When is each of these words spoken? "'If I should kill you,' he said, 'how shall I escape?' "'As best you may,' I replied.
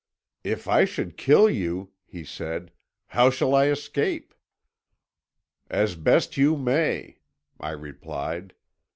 "'If 0.43 0.67
I 0.67 0.83
should 0.83 1.15
kill 1.15 1.47
you,' 1.47 1.91
he 2.03 2.23
said, 2.23 2.71
'how 3.09 3.29
shall 3.29 3.53
I 3.53 3.67
escape?' 3.67 4.33
"'As 5.69 5.93
best 5.93 6.37
you 6.37 6.57
may,' 6.57 7.19
I 7.59 7.69
replied. 7.73 8.55